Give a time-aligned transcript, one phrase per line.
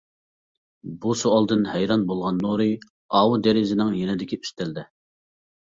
[1.03, 2.69] بۇ سوئالدىن ھەيران بولغان نۇرى:
[3.21, 4.91] ئاۋۇ دېرىزىنىڭ يېنىدىكى ئۈستەلدە.